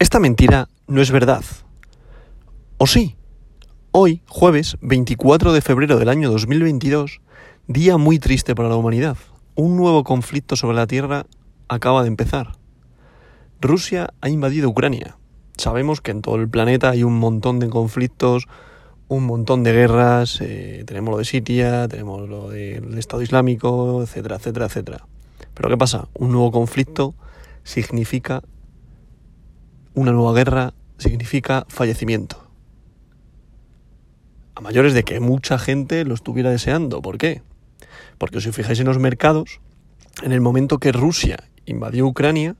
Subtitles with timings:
[0.00, 1.42] Esta mentira no es verdad.
[2.76, 3.16] ¿O sí?
[3.90, 7.20] Hoy, jueves 24 de febrero del año 2022,
[7.66, 9.16] día muy triste para la humanidad.
[9.56, 11.26] Un nuevo conflicto sobre la Tierra
[11.66, 12.52] acaba de empezar.
[13.60, 15.16] Rusia ha invadido Ucrania.
[15.56, 18.46] Sabemos que en todo el planeta hay un montón de conflictos,
[19.08, 24.36] un montón de guerras, eh, tenemos lo de Siria, tenemos lo del Estado Islámico, etcétera,
[24.36, 25.06] etcétera, etcétera.
[25.54, 26.06] Pero ¿qué pasa?
[26.14, 27.16] Un nuevo conflicto
[27.64, 28.44] significa
[29.94, 32.44] una nueva guerra significa fallecimiento.
[34.54, 37.00] A mayores de que mucha gente lo estuviera deseando.
[37.00, 37.42] ¿Por qué?
[38.18, 39.60] Porque si os fijáis en los mercados,
[40.22, 42.56] en el momento que Rusia invadió Ucrania,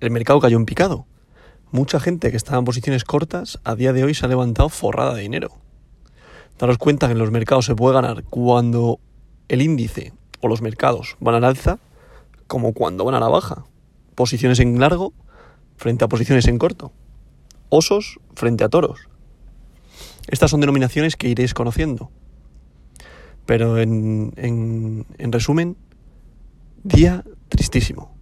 [0.00, 1.06] el mercado cayó en picado.
[1.70, 5.14] Mucha gente que estaba en posiciones cortas a día de hoy se ha levantado forrada
[5.14, 5.50] de dinero.
[6.58, 8.98] Daros cuenta que en los mercados se puede ganar cuando
[9.48, 11.78] el índice o los mercados van al alza
[12.46, 13.64] como cuando van a la baja.
[14.14, 15.12] Posiciones en largo
[15.78, 16.92] frente a posiciones en corto.
[17.70, 19.08] Osos frente a toros.
[20.28, 22.10] Estas son denominaciones que iréis conociendo.
[23.46, 25.76] Pero en, en, resumen,
[26.84, 28.14] día tristísimo.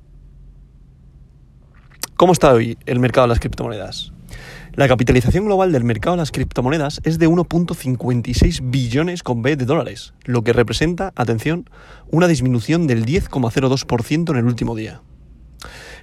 [2.17, 4.13] ¿Cómo está hoy el mercado de las criptomonedas?
[4.75, 9.65] La capitalización global del mercado de las criptomonedas es de 1.56 billones con B de
[9.65, 11.69] dólares, lo que representa, atención,
[12.11, 15.01] una disminución del 10,02% en el último día.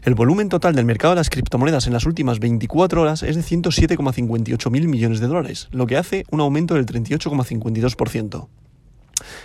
[0.06, 3.42] El volumen total del mercado de las criptomonedas en las últimas 24 horas es de
[3.42, 8.48] 107,58 mil millones de dólares, lo que hace un aumento del 38,52%.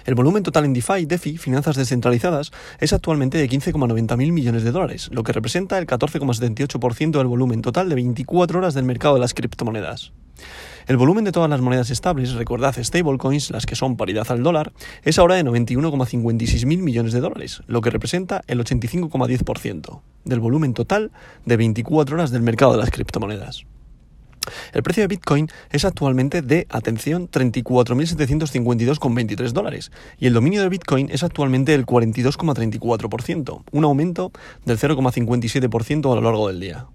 [0.05, 2.51] El volumen total en DeFi, DeFi, finanzas descentralizadas,
[2.81, 7.63] es actualmente de 15,90 mil millones de dólares, lo que representa el 14,78% del volumen
[7.63, 10.13] total de 24 horas del mercado de las criptomonedas.
[10.87, 14.73] El volumen de todas las monedas estables, recordad stablecoins, las que son paridad al dólar,
[15.03, 20.75] es ahora de 91,56 mil millones de dólares, lo que representa el 85,10% del volumen
[20.75, 21.11] total
[21.45, 23.67] de 24 horas del mercado de las criptomonedas.
[24.73, 31.09] El precio de Bitcoin es actualmente de, atención, 34.752,23 dólares y el dominio de Bitcoin
[31.11, 34.33] es actualmente el 42,34%, un aumento
[34.65, 36.87] del 0,57% a lo largo del día.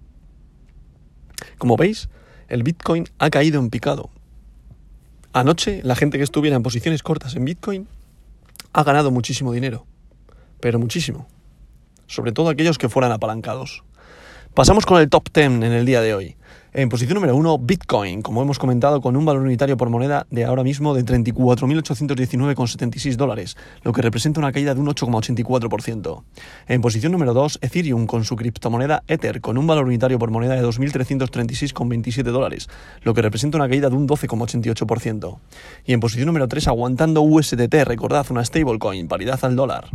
[1.58, 2.08] Como veis,
[2.54, 4.10] el Bitcoin ha caído en picado.
[5.32, 7.88] Anoche, la gente que estuviera en posiciones cortas en Bitcoin
[8.72, 9.86] ha ganado muchísimo dinero,
[10.60, 11.26] pero muchísimo.
[12.06, 13.82] Sobre todo aquellos que fueran apalancados.
[14.54, 16.36] Pasamos con el top 10 en el día de hoy.
[16.76, 20.44] En posición número 1, Bitcoin, como hemos comentado, con un valor unitario por moneda de
[20.44, 26.24] ahora mismo de 34.819,76 dólares, lo que representa una caída de un 8,84%.
[26.66, 30.56] En posición número 2, Ethereum, con su criptomoneda Ether, con un valor unitario por moneda
[30.56, 32.68] de 2.336,27 dólares,
[33.02, 35.38] lo que representa una caída de un 12,88%.
[35.86, 39.90] Y en posición número 3, aguantando USDT, recordad, una stablecoin, paridad al dólar.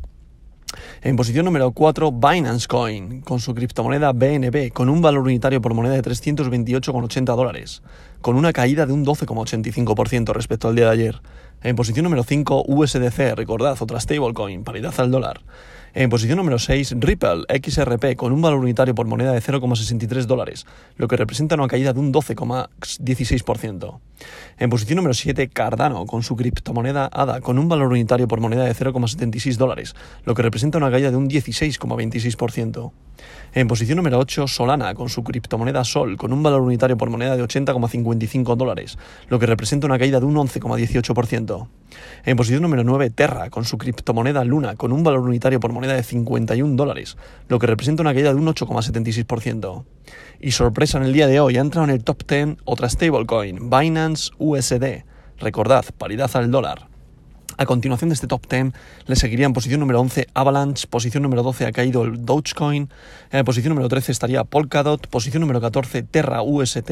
[1.01, 5.73] En posición número 4, Binance Coin, con su criptomoneda BNB, con un valor unitario por
[5.73, 7.81] moneda de 328,80 dólares,
[8.21, 11.21] con una caída de un 12,85% respecto al día de ayer.
[11.61, 15.41] En posición número 5, USDC, recordad, otra stablecoin, paridad al dólar.
[15.93, 20.67] En posición número 6, Ripple XRP con un valor unitario por moneda de 0,63 dólares,
[20.97, 23.99] lo que representa una caída de un 12,16%.
[24.59, 28.65] En posición número 7, Cardano con su criptomoneda ADA con un valor unitario por moneda
[28.65, 32.91] de 0,76 dólares, lo que representa una caída de un 16,26%.
[33.53, 37.35] En posición número 8, Solana con su criptomoneda Sol con un valor unitario por moneda
[37.35, 37.41] de
[38.09, 38.97] 80,55 dólares,
[39.27, 41.67] lo que representa una caída de un 11,18%.
[42.25, 45.93] En posición número 9, Terra con su criptomoneda Luna con un valor unitario por moneda
[45.93, 47.17] de 51 dólares,
[47.47, 49.83] lo que representa una caída de un 8,76%.
[50.39, 53.69] Y sorpresa en el día de hoy, ha entrado en el top 10 otra stablecoin,
[53.69, 55.03] Binance USD.
[55.39, 56.89] Recordad, paridad al dólar.
[57.59, 58.71] A continuación de este top 10
[59.05, 62.89] le seguiría en posición número 11 Avalanche, posición número 12 ha caído el Dogecoin,
[63.31, 66.89] en posición número 13 estaría Polkadot, posición número 14 Terra UST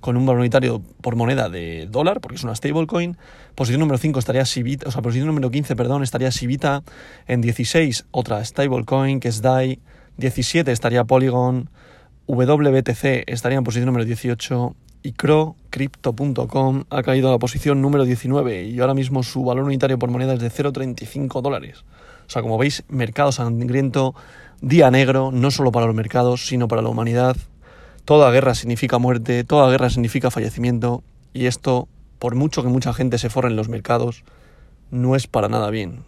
[0.00, 3.16] con un valor unitario por moneda de dólar, porque es una stablecoin.
[3.54, 6.82] Posición número 5 estaría Sivita, o sea, posición número 15, perdón, estaría Sivita.
[7.26, 9.80] En 16 otra stablecoin que es DAI.
[10.16, 11.70] 17 estaría Polygon.
[12.26, 18.04] WBTC estaría en posición número 18 y CRO, Crypto.com, ha caído a la posición número
[18.04, 21.84] 19 y ahora mismo su valor unitario por moneda es de 0,35 dólares.
[22.26, 24.14] O sea, como veis, mercado sangriento,
[24.60, 27.36] día negro, no solo para los mercados, sino para la humanidad.
[28.08, 31.02] Toda guerra significa muerte, toda guerra significa fallecimiento
[31.34, 31.88] y esto,
[32.18, 34.24] por mucho que mucha gente se forre en los mercados,
[34.90, 36.04] no es para nada bien.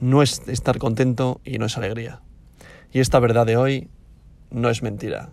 [0.00, 2.20] No es estar contento y no es alegría.
[2.92, 3.88] Y esta verdad de hoy
[4.50, 5.28] no es mentira.